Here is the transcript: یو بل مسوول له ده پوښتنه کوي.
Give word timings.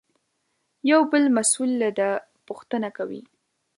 یو 0.91 1.01
بل 1.11 1.23
مسوول 1.37 1.71
له 1.81 1.89
ده 1.97 2.09
پوښتنه 2.47 2.89
کوي. 2.97 3.21